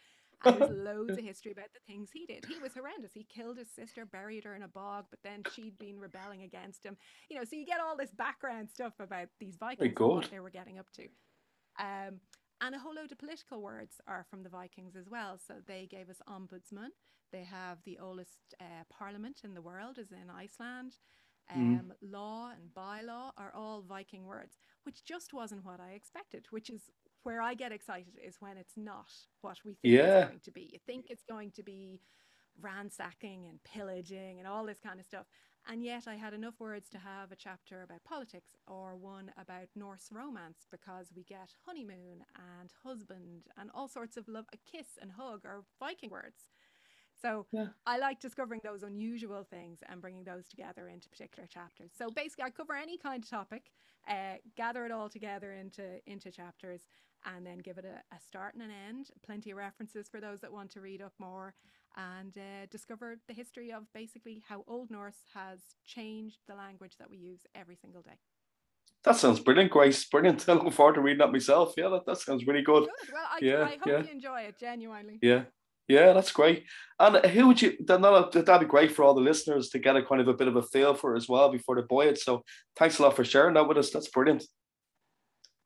[0.45, 2.45] And there's loads of history about the things he did.
[2.47, 3.13] He was horrendous.
[3.13, 6.85] He killed his sister, buried her in a bog, but then she'd been rebelling against
[6.85, 6.97] him.
[7.29, 10.41] You know, so you get all this background stuff about these Vikings and what they
[10.41, 11.03] were getting up to.
[11.79, 12.21] Um,
[12.61, 15.39] and a whole load of political words are from the Vikings as well.
[15.47, 16.89] So they gave us ombudsman.
[17.33, 20.97] They have the oldest uh, parliament in the world, is in Iceland.
[21.57, 21.57] Mm.
[21.57, 22.13] Um, mm.
[22.13, 26.83] Law and bylaw are all Viking words, which just wasn't what I expected, which is
[27.23, 30.21] where I get excited is when it's not what we think yeah.
[30.21, 30.71] it's going to be.
[30.73, 32.01] You think it's going to be
[32.61, 35.27] ransacking and pillaging and all this kind of stuff.
[35.69, 39.69] And yet I had enough words to have a chapter about politics or one about
[39.77, 42.25] Norse romance because we get honeymoon
[42.61, 44.47] and husband and all sorts of love.
[44.55, 46.49] A kiss and hug are Viking words.
[47.21, 47.67] So yeah.
[47.87, 51.91] I like discovering those unusual things and bringing those together into particular chapters.
[51.97, 53.65] So basically, I cover any kind of topic,
[54.09, 56.87] uh, gather it all together into into chapters,
[57.25, 59.11] and then give it a, a, start and an end.
[59.25, 61.55] Plenty of references for those that want to read up more
[61.97, 67.11] and uh, discover the history of basically how Old Norse has changed the language that
[67.11, 68.19] we use every single day.
[69.05, 70.05] That sounds brilliant, Grace.
[70.05, 70.45] Brilliant.
[70.49, 71.75] I'm looking forward to reading that myself.
[71.77, 72.85] Yeah, that, that sounds really good.
[72.85, 73.13] good.
[73.13, 74.03] Well, I, yeah, I hope yeah.
[74.03, 75.19] you enjoy it genuinely.
[75.23, 75.43] Yeah.
[75.89, 76.67] Yeah, that's great.
[77.01, 77.77] And who would you?
[77.87, 78.01] That,
[78.33, 80.55] that'd be great for all the listeners to get a kind of a bit of
[80.55, 82.19] a feel for as well before they buy it.
[82.19, 82.45] So,
[82.77, 83.91] thanks a lot for sharing that with us.
[83.91, 84.45] That's brilliant.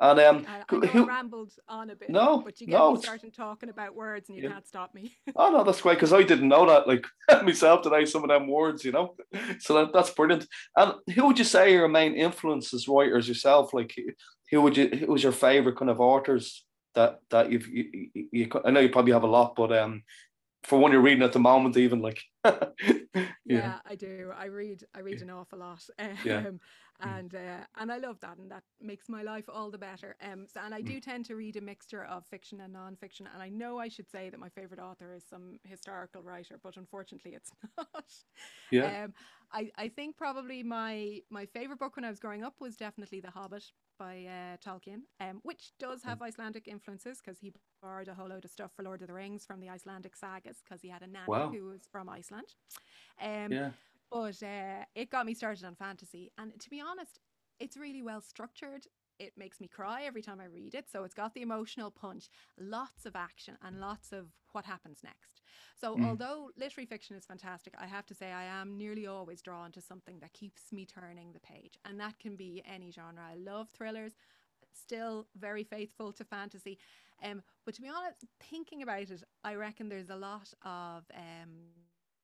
[0.01, 2.11] And um, I, I who, rambled on a bit.
[2.11, 4.51] No, but you get no, me starting talking about words, and you yeah.
[4.51, 5.17] can't stop me.
[5.37, 7.07] oh no, that's great because I didn't know that like
[7.45, 8.05] myself today.
[8.05, 9.15] Some of them words, you know.
[9.61, 10.47] So that, that's brilliant.
[10.77, 13.73] And who would you say your main influences writers yourself?
[13.73, 13.95] Like,
[14.51, 14.89] who would you?
[14.89, 17.69] Who was your favorite kind of authors that that you've?
[17.69, 20.03] You, you, you, I know you probably have a lot, but um,
[20.65, 22.21] for one you're reading at the moment, even like.
[22.45, 23.27] yeah.
[23.45, 23.79] yeah.
[23.87, 24.33] I do.
[24.37, 24.83] I read.
[24.95, 25.25] I read yeah.
[25.25, 25.83] an awful lot.
[25.99, 26.43] Um, yeah.
[27.03, 27.19] Mm.
[27.19, 30.17] and uh, and I love that, and that makes my life all the better.
[30.23, 31.03] Um, so, and I do mm.
[31.03, 34.31] tend to read a mixture of fiction and non-fiction, and I know I should say
[34.31, 38.05] that my favorite author is some historical writer, but unfortunately, it's not.
[38.71, 39.05] Yeah.
[39.05, 39.15] Um,
[39.53, 43.21] I I think probably my my favorite book when I was growing up was definitely
[43.21, 43.65] The Hobbit
[43.99, 46.27] by uh, Tolkien, um, which does have mm.
[46.27, 47.53] Icelandic influences because he
[47.83, 50.59] borrowed a whole load of stuff for Lord of the Rings from the Icelandic sagas
[50.65, 51.51] because he had a nanny wow.
[51.51, 52.55] who was from Iceland.
[53.23, 53.71] Um, yeah.
[54.15, 56.31] But uh, it got me started on fantasy.
[56.39, 57.19] And to be honest,
[57.59, 58.87] it's really well structured.
[59.19, 60.89] It makes me cry every time I read it.
[60.89, 65.43] So it's got the emotional punch, lots of action, and lots of what happens next.
[65.81, 66.07] So, mm.
[66.07, 69.81] although literary fiction is fantastic, I have to say I am nearly always drawn to
[69.81, 71.77] something that keeps me turning the page.
[71.85, 73.21] And that can be any genre.
[73.29, 74.13] I love thrillers,
[74.73, 76.79] still very faithful to fantasy.
[77.21, 81.51] Um, but to be honest, thinking about it, I reckon there's a lot of um,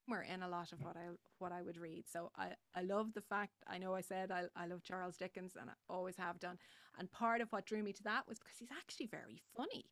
[0.07, 1.09] humor in a lot of what I
[1.40, 2.05] what I would read.
[2.11, 5.53] So I, I love the fact I know I said I, I love Charles Dickens
[5.61, 6.59] and I always have done.
[6.98, 9.87] And part of what drew me to that was because he's actually very funny.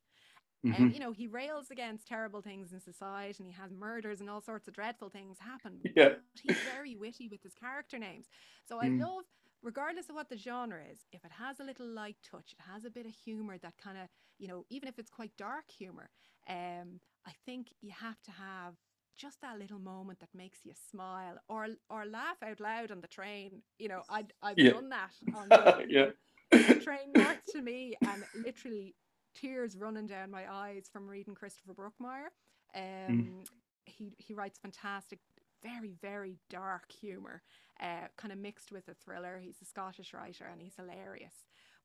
[0.65, 0.83] Mm-hmm.
[0.83, 4.29] And you know, he rails against terrible things in society and he has murders and
[4.29, 5.79] all sorts of dreadful things happen.
[5.95, 6.15] Yeah.
[6.41, 8.27] he's very witty with his character names.
[8.67, 9.01] So I mm.
[9.01, 9.23] love
[9.61, 12.85] regardless of what the genre is, if it has a little light touch, it has
[12.85, 14.07] a bit of humor that kind of,
[14.37, 16.09] you know, even if it's quite dark humor,
[16.47, 18.75] um, I think you have to have
[19.19, 23.07] just that little moment that makes you smile or or laugh out loud on the
[23.07, 23.61] train.
[23.77, 24.71] You know, I I've yeah.
[24.71, 26.09] done that on the, yeah.
[26.51, 28.95] the train north to me and literally
[29.35, 32.29] tears running down my eyes from reading Christopher Brookmyre.
[32.75, 33.45] Um, mm.
[33.85, 35.19] he he writes fantastic,
[35.61, 37.43] very very dark humor,
[37.81, 39.39] uh, kind of mixed with a thriller.
[39.43, 41.33] He's a Scottish writer and he's hilarious.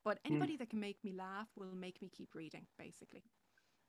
[0.05, 0.31] But mm.
[0.31, 0.59] anybody mm.
[0.59, 3.25] that can make me laugh will make me keep reading, basically.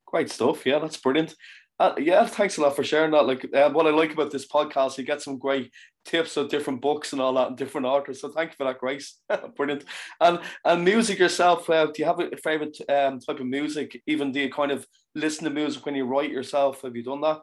[0.06, 0.66] Great stuff.
[0.66, 1.36] Yeah, that's brilliant.
[1.78, 3.26] Uh, yeah, thanks a lot for sharing that.
[3.26, 5.72] Like, uh, what I like about this podcast, you get some great
[6.06, 8.22] tips of different books and all that, and different authors.
[8.22, 9.18] So thank you for that, Grace.
[9.58, 9.84] brilliant.
[10.22, 11.70] And and music yourself.
[11.70, 14.02] Uh, do you have a favorite um, type of music?
[14.08, 16.82] Even do you kind of listen to music when you write yourself?
[16.84, 17.40] Have you done that?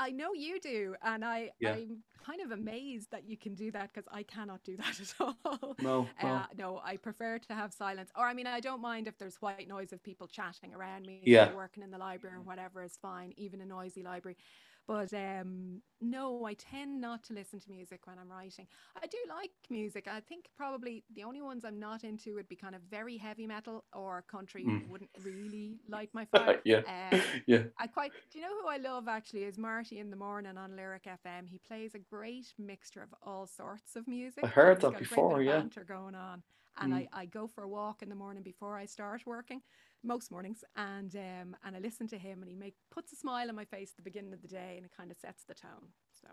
[0.00, 1.74] I know you do, and I yeah.
[1.74, 5.14] I'm kind of amazed that you can do that because I cannot do that at
[5.20, 5.76] all.
[5.80, 6.28] No, no.
[6.28, 8.10] Uh, no, I prefer to have silence.
[8.16, 11.20] Or I mean, I don't mind if there's white noise of people chatting around me.
[11.24, 14.38] Yeah, working in the library or whatever is fine, even a noisy library.
[14.86, 18.66] But um, no, I tend not to listen to music when I'm writing.
[19.00, 20.08] I do like music.
[20.10, 23.46] I think probably the only ones I'm not into would be kind of very heavy
[23.46, 24.64] metal or country.
[24.64, 24.88] Mm.
[24.88, 26.60] Wouldn't really like my vibe.
[26.64, 26.80] yeah,
[27.12, 27.62] uh, yeah.
[27.78, 28.12] I quite.
[28.32, 29.44] Do you know who I love actually?
[29.44, 31.48] Is Marty in the morning on Lyric FM.
[31.48, 34.44] He plays a great mixture of all sorts of music.
[34.44, 35.40] I heard He's that before.
[35.40, 36.42] yeah, going on,
[36.78, 36.96] and mm.
[36.96, 39.60] I I go for a walk in the morning before I start working
[40.02, 43.48] most mornings and um and I listen to him and he make puts a smile
[43.48, 45.54] on my face at the beginning of the day and it kind of sets the
[45.54, 45.88] tone.
[46.20, 46.28] So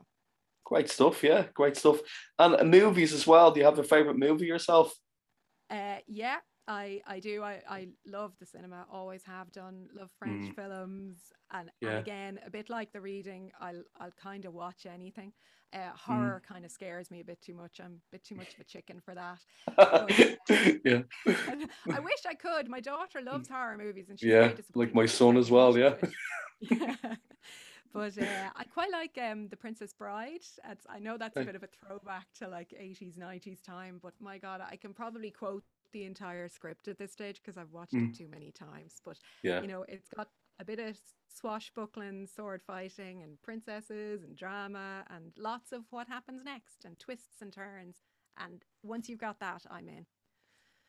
[0.64, 2.00] great stuff, yeah, great stuff.
[2.40, 3.52] And movies as well.
[3.52, 4.94] Do you have a favorite movie yourself?
[5.70, 7.44] Uh yeah, I I do.
[7.44, 8.86] I I love the cinema.
[8.92, 9.88] Always have done.
[9.98, 10.56] Love French mm.
[10.56, 11.18] films,
[11.52, 11.90] and, yeah.
[11.90, 15.32] and again, a bit like the reading, I'll I'll kind of watch anything.
[15.74, 15.96] Uh, mm.
[15.96, 16.48] horror mm.
[16.48, 17.80] kind of scares me a bit too much.
[17.84, 19.40] I'm a bit too much of a chicken for that.
[20.84, 21.02] yeah.
[21.26, 22.70] I wish I could.
[22.70, 25.78] My daughter loves horror movies, and she's yeah, like my son as well.
[25.78, 25.96] Yeah.
[26.60, 26.96] yeah.
[27.94, 30.42] But uh, I quite like um, the Princess Bride.
[30.70, 34.14] It's, I know that's a bit of a throwback to like 80s, 90s time, but
[34.20, 37.94] my God, I can probably quote the entire script at this stage because I've watched
[37.94, 38.10] mm.
[38.10, 38.96] it too many times.
[39.06, 39.62] But yeah.
[39.62, 40.98] you know, it's got a bit of
[41.30, 47.42] swashbuckling, sword fighting, and princesses and drama, and lots of what happens next, and twists
[47.42, 47.98] and turns.
[48.38, 50.06] And once you've got that, I'm in.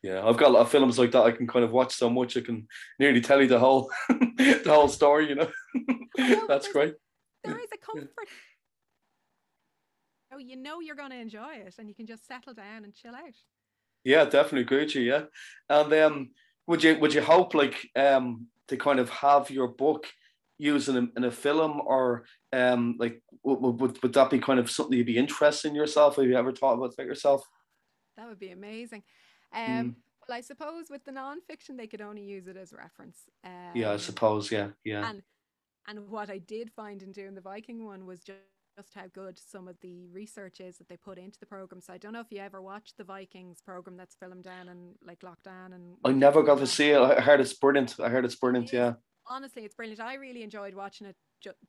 [0.01, 1.23] Yeah, I've got a lot of films like that.
[1.23, 2.67] I can kind of watch so much I can
[2.99, 5.27] nearly tell you the whole the whole story.
[5.27, 5.51] You know,
[6.17, 6.95] know that's great.
[7.43, 8.09] There is a comfort.
[8.17, 8.35] Yeah.
[10.31, 12.93] Oh, you know you're going to enjoy it, and you can just settle down and
[12.93, 13.35] chill out.
[14.03, 14.95] Yeah, definitely agree with.
[14.95, 15.23] Yeah,
[15.69, 16.29] and um,
[16.67, 20.07] would you would you hope like um to kind of have your book
[20.57, 24.59] used in a, in a film or um like would, would, would that be kind
[24.59, 26.15] of something you'd be interested in yourself?
[26.15, 27.43] Have you ever thought about that yourself?
[28.17, 29.03] That would be amazing.
[29.53, 29.95] Um, mm.
[30.27, 33.21] Well, I suppose with the nonfiction, they could only use it as reference.
[33.43, 34.51] Um, yeah, I suppose.
[34.51, 35.09] Yeah, yeah.
[35.09, 35.23] And
[35.87, 38.37] and what I did find in doing the Viking one was just
[38.79, 41.81] just how good some of the research is that they put into the program.
[41.81, 44.95] So I don't know if you ever watched the Vikings program that's filmed down and
[45.05, 45.97] like Lockdown and.
[46.05, 46.99] I never got to see it.
[46.99, 47.99] I heard it's brilliant.
[47.99, 48.71] I heard it's brilliant.
[48.71, 48.93] Yeah.
[49.27, 49.99] Honestly, it's brilliant.
[49.99, 51.15] I really enjoyed watching it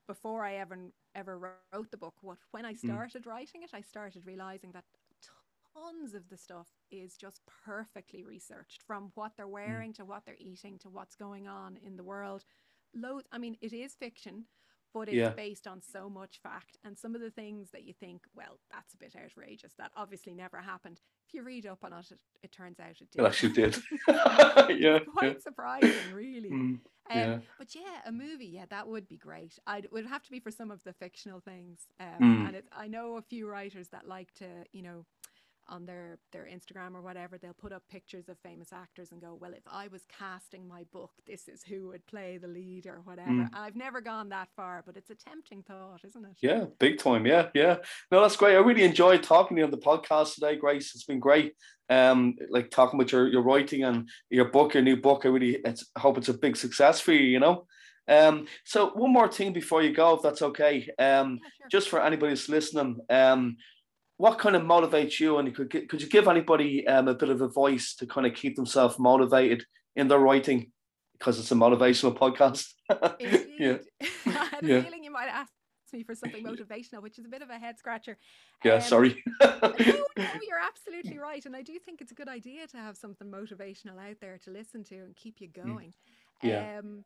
[0.07, 0.79] before I ever
[1.14, 1.38] ever
[1.73, 2.14] wrote the book.
[2.23, 2.88] What when I hmm.
[2.88, 3.27] started mm.
[3.27, 4.85] writing it, I started realizing that
[5.75, 9.53] tons of the stuff is just perfectly researched from what they're hmm.
[9.53, 9.96] wearing mm.
[9.96, 12.44] to what they're eating to what's going on in the world.
[12.94, 13.27] Loads.
[13.33, 14.44] I mean, it is fiction,
[14.92, 15.31] but it's yeah.
[15.31, 16.79] based on so much fact.
[16.85, 20.35] And some of the things that you think, well, that's a bit outrageous, that obviously
[20.35, 21.00] never happened.
[21.29, 23.20] If you read up on it, it, it turns out it did.
[23.20, 23.76] It actually did.
[24.09, 24.98] yeah.
[25.00, 25.40] quite yeah.
[25.40, 26.50] surprising, really.
[26.50, 27.38] Mm, um, yeah.
[27.59, 29.59] But yeah, a movie, yeah, that would be great.
[29.66, 31.81] I'd, it would have to be for some of the fictional things.
[32.00, 32.46] Um, mm.
[32.48, 35.05] And it, I know a few writers that like to, you know,
[35.71, 39.39] on their their Instagram or whatever, they'll put up pictures of famous actors and go,
[39.41, 43.01] "Well, if I was casting my book, this is who would play the lead or
[43.05, 43.51] whatever." Mm.
[43.55, 46.37] I've never gone that far, but it's a tempting thought, isn't it?
[46.43, 47.27] Yeah, big time.
[47.27, 47.77] Yeah, yeah.
[48.11, 48.57] No, that's great.
[48.57, 50.95] I really enjoyed talking to you on the podcast today, Grace.
[50.95, 51.55] It's been great.
[51.89, 55.23] Um, like talking about your your writing and your book, your new book.
[55.25, 57.25] I really it's, hope it's a big success for you.
[57.25, 57.67] You know.
[58.09, 60.89] Um, so one more thing before you go, if that's okay.
[60.99, 61.69] Um, yeah, sure.
[61.71, 63.57] just for anybody who's listening, um,
[64.21, 65.39] what kind of motivates you?
[65.39, 68.55] And could could you give anybody um, a bit of advice to kind of keep
[68.55, 69.65] themselves motivated
[69.97, 70.73] in their writing?
[71.19, 72.67] Because it's a motivational podcast.
[73.59, 73.79] yeah.
[74.27, 75.51] I had a feeling you might ask
[75.95, 78.19] me for something motivational, which is a bit of a head scratcher.
[78.63, 79.25] Yeah, um, sorry.
[79.41, 82.99] no, no, you're absolutely right, and I do think it's a good idea to have
[82.99, 85.67] something motivational out there to listen to and keep you mm.
[85.67, 85.95] going.
[86.43, 86.79] Yeah.
[86.79, 87.05] Um,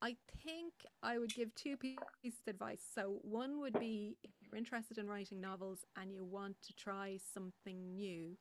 [0.00, 2.82] I think I would give two pieces of advice.
[2.94, 7.18] So, one would be if you're interested in writing novels and you want to try
[7.34, 8.36] something new,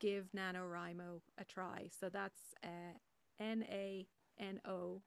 [0.00, 1.88] give NaNoWriMo a try.
[1.98, 2.98] So, that's uh,
[3.40, 4.06] N A
[4.38, 5.02] N O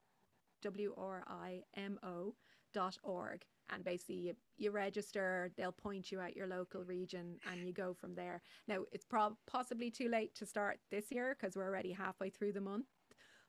[0.64, 2.36] W R I M O
[2.74, 3.46] dot org.
[3.74, 7.94] And basically, you, you register, they'll point you at your local region, and you go
[7.94, 8.42] from there.
[8.68, 12.52] Now, it's prob- possibly too late to start this year because we're already halfway through
[12.52, 12.86] the month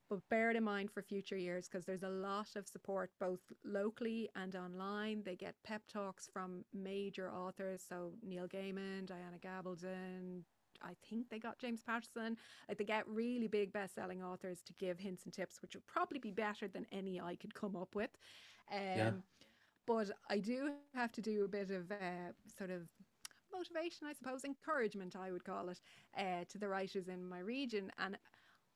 [0.09, 3.41] but bear it in mind for future years because there's a lot of support both
[3.65, 5.23] locally and online.
[5.25, 10.43] They get pep talks from major authors, so Neil Gaiman, Diana Gabaldon.
[10.83, 12.37] I think they got James Patterson.
[12.69, 16.19] Like they get really big best-selling authors to give hints and tips, which would probably
[16.19, 18.11] be better than any I could come up with.
[18.71, 19.11] Um, yeah.
[19.87, 22.83] But I do have to do a bit of uh, sort of
[23.53, 25.81] motivation, I suppose, encouragement, I would call it,
[26.19, 27.91] uh, to the writers in my region.
[27.99, 28.19] And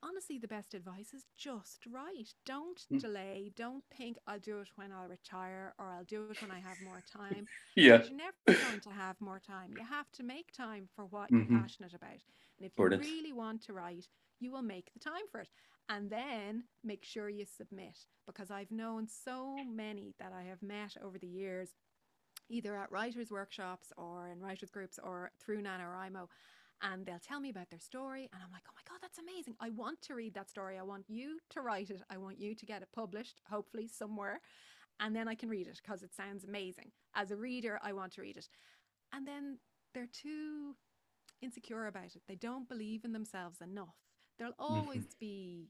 [0.03, 2.33] honestly, the best advice is just write.
[2.45, 2.99] Don't mm.
[2.99, 3.51] delay.
[3.55, 6.77] Don't think I'll do it when I'll retire or I'll do it when I have
[6.83, 7.45] more time.
[7.75, 8.01] yeah.
[8.03, 9.73] You're never going to have more time.
[9.77, 11.51] You have to make time for what mm-hmm.
[11.51, 12.21] you're passionate about.
[12.57, 13.03] And if Brilliant.
[13.03, 14.07] you really want to write,
[14.39, 15.49] you will make the time for it.
[15.89, 20.95] And then make sure you submit because I've known so many that I have met
[21.03, 21.69] over the years
[22.49, 26.27] either at writers' workshops or in writers' groups or through NaNoWriMo.
[26.81, 28.29] And they'll tell me about their story.
[28.33, 29.55] And I'm like, oh my God, that's amazing.
[29.59, 30.77] I want to read that story.
[30.77, 32.01] I want you to write it.
[32.09, 34.41] I want you to get it published, hopefully somewhere.
[34.99, 36.91] And then I can read it because it sounds amazing.
[37.15, 38.49] As a reader, I want to read it.
[39.13, 39.59] And then
[39.93, 40.75] they're too
[41.41, 42.21] insecure about it.
[42.27, 43.95] They don't believe in themselves enough.
[44.37, 44.73] There'll mm-hmm.
[44.73, 45.69] always be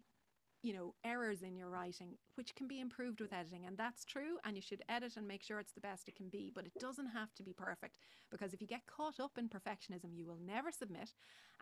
[0.61, 4.37] you know errors in your writing which can be improved with editing and that's true
[4.45, 6.73] and you should edit and make sure it's the best it can be but it
[6.79, 7.97] doesn't have to be perfect
[8.29, 11.13] because if you get caught up in perfectionism you will never submit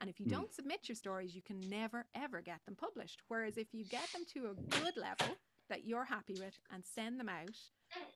[0.01, 0.31] and if you mm.
[0.31, 4.11] don't submit your stories you can never ever get them published whereas if you get
[4.13, 5.35] them to a good level
[5.69, 7.57] that you're happy with and send them out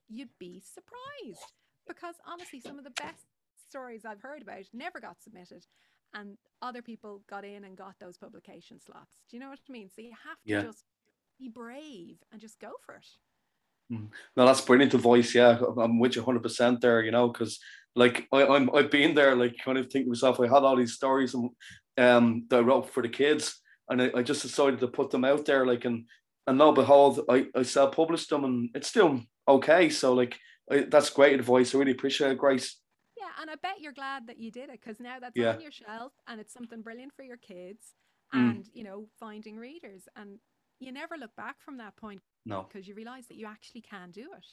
[0.09, 1.53] you'd be surprised
[1.87, 3.27] because honestly some of the best
[3.67, 5.65] stories I've heard about never got submitted
[6.13, 9.17] and other people got in and got those publication slots.
[9.29, 9.89] Do you know what I mean?
[9.89, 10.61] So you have to yeah.
[10.61, 10.83] just
[11.39, 13.07] be brave and just go for it.
[13.91, 14.09] Mm.
[14.37, 15.35] No, that's brilliant advice.
[15.35, 17.59] Yeah, I'm with you 100% there, you know, because
[17.95, 20.93] like I, I'm, I've been there, like kind of thinking myself, I had all these
[20.93, 21.49] stories and
[21.97, 25.25] um, that I wrote for the kids, and I, I just decided to put them
[25.25, 26.05] out there, like, and
[26.47, 29.89] and now behold, I, I self published them, and it's still okay.
[29.89, 30.37] So, like,
[30.71, 31.73] I, that's great advice.
[31.73, 32.79] I really appreciate it, Grace.
[33.41, 35.53] And I bet you're glad that you did it because now that's yeah.
[35.53, 37.93] on your shelf and it's something brilliant for your kids
[38.33, 38.39] mm.
[38.39, 40.39] and you know finding readers and
[40.79, 42.21] you never look back from that point.
[42.45, 44.45] No, because you realize that you actually can do it.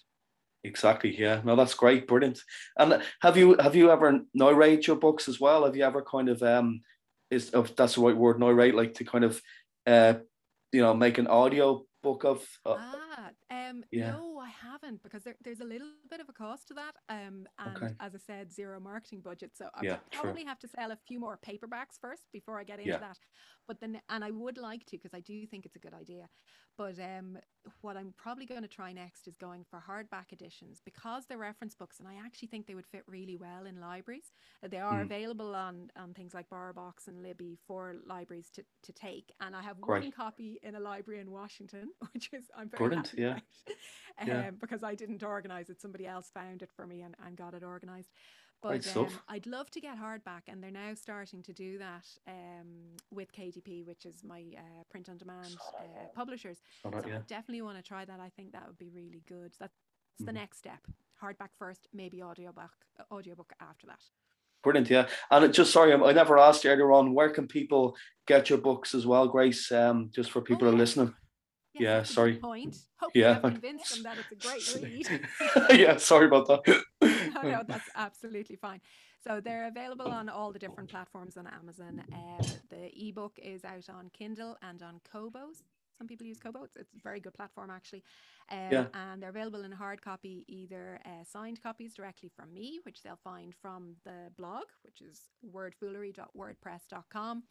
[0.63, 1.19] Exactly.
[1.19, 1.41] Yeah.
[1.45, 2.07] No, that's great.
[2.07, 2.41] Brilliant.
[2.79, 5.65] And have you have you ever narrate your books as well?
[5.65, 6.83] Have you ever kind of um
[7.31, 9.41] is if that's the right word narrate like to kind of
[9.87, 10.15] uh
[10.73, 14.13] you know make an audio book of uh, ah um yeah.
[14.13, 16.95] no haven't because there, there's a little bit of a cost to that.
[17.09, 17.95] Um, and okay.
[18.01, 19.53] as I said, zero marketing budget.
[19.55, 20.49] So I yeah, probably true.
[20.49, 22.99] have to sell a few more paperbacks first before I get into yeah.
[22.99, 23.19] that.
[23.67, 26.29] But then, and I would like to because I do think it's a good idea.
[26.77, 27.37] But um,
[27.83, 31.75] what I'm probably going to try next is going for hardback editions because they're reference
[31.75, 34.33] books, and I actually think they would fit really well in libraries.
[34.65, 35.03] Uh, they are mm.
[35.03, 39.31] available on on things like BorrowBox and Libby for libraries to, to take.
[39.41, 40.05] And I have Great.
[40.05, 43.39] one copy in a library in Washington, which is I'm very Brilliant, happy yeah.
[44.21, 44.51] um, yeah.
[44.51, 47.63] because I didn't organize it; somebody else found it for me and, and got it
[47.63, 48.11] organized.
[48.63, 52.97] But um, I'd love to get hardback, and they're now starting to do that um,
[53.11, 56.59] with KDP, which is my uh, print on demand uh, publishers.
[56.83, 57.17] so yeah.
[57.17, 58.21] I definitely want to try that.
[58.21, 59.53] I think that would be really good.
[59.59, 59.79] That's
[60.21, 60.27] mm.
[60.27, 60.81] the next step:
[61.23, 62.73] hardback first, maybe audiobook,
[63.11, 64.01] audiobook after that.
[64.63, 65.07] Brilliant, yeah.
[65.31, 67.15] And just sorry, I never asked you earlier on.
[67.15, 69.73] Where can people get your books as well, Grace?
[69.73, 71.15] Um, just for people oh, who are listening.
[71.81, 72.35] Yeah, sorry.
[72.37, 72.77] Point.
[72.99, 73.41] Hopefully yeah.
[73.43, 75.29] I've convinced them that it's a great read.
[75.79, 76.85] yeah, sorry about that.
[77.03, 78.81] no, no, that's absolutely fine.
[79.23, 82.03] So they're available on all the different platforms on Amazon.
[82.13, 85.49] Uh, the ebook is out on Kindle and on Kobo.
[86.01, 86.65] Some people use Kobo.
[86.65, 88.03] It's, it's a very good platform, actually.
[88.51, 88.87] Um, yeah.
[88.95, 93.19] And they're available in hard copy, either uh, signed copies directly from me, which they'll
[93.23, 97.43] find from the blog, which is wordfoolery.wordpress.com,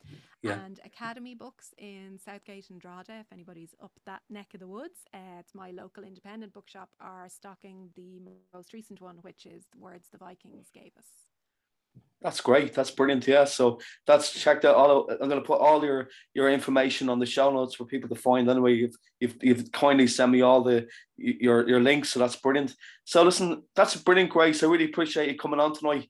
[0.42, 0.60] yeah.
[0.66, 5.02] and Academy Books in Southgate and Drogheda, if anybody's up that neck of the woods.
[5.14, 8.20] Uh, it's my local independent bookshop are stocking the
[8.52, 11.29] most recent one, which is The Words the Vikings Gave Us.
[12.22, 12.74] That's great.
[12.74, 13.26] That's brilliant.
[13.28, 13.46] Yeah.
[13.46, 15.10] So that's checked out all.
[15.10, 18.16] I'm going to put all your your information on the show notes for people to
[18.16, 18.50] find.
[18.50, 22.10] Anyway, you've you've, you've kindly sent me all the your your links.
[22.10, 22.76] So that's brilliant.
[23.06, 24.64] So listen, that's brilliant, Grace.
[24.64, 26.10] I really appreciate you coming on tonight.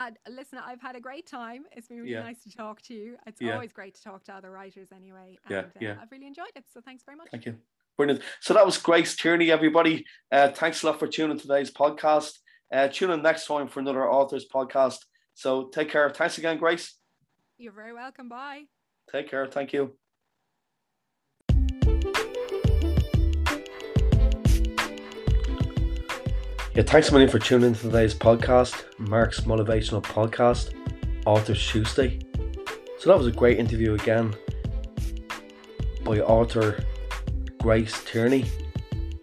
[0.00, 1.66] And listen, I've had a great time.
[1.70, 2.24] It's been really yeah.
[2.24, 3.16] nice to talk to you.
[3.28, 3.54] It's yeah.
[3.54, 5.38] always great to talk to other writers anyway.
[5.46, 5.92] And, yeah, yeah.
[5.92, 6.64] Uh, I've really enjoyed it.
[6.72, 7.28] So thanks very much.
[7.30, 7.54] Thank you.
[7.96, 8.22] Brilliant.
[8.40, 10.04] So that was Grace Tierney, everybody.
[10.32, 12.38] Uh, thanks a lot for tuning today's podcast.
[12.72, 14.98] Uh, tune in next time for another authors podcast.
[15.34, 16.10] So take care.
[16.10, 16.96] Thanks again, Grace.
[17.58, 18.28] You're very welcome.
[18.28, 18.64] Bye.
[19.10, 19.46] Take care.
[19.46, 19.96] Thank you.
[26.74, 30.74] Yeah, thanks a million for tuning in to today's podcast, Mark's Motivational Podcast,
[31.24, 32.18] Authors Tuesday.
[32.98, 34.34] So that was a great interview again
[36.02, 36.82] by author
[37.60, 38.46] Grace Tierney.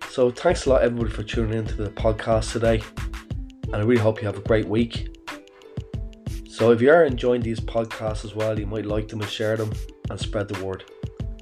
[0.09, 2.81] So thanks a lot everybody for tuning into the podcast today
[3.73, 5.17] and I really hope you have a great week.
[6.47, 9.55] So, if you are enjoying these podcasts as well, you might like them and share
[9.55, 9.71] them
[10.09, 10.83] and spread the word.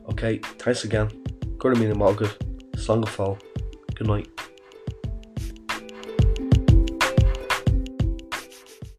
[0.09, 1.09] Okay, thanks again.
[1.57, 2.31] Good to meet you, all good.
[3.95, 4.29] Good night.